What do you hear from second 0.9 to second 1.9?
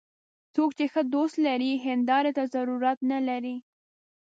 ښه دوست لري،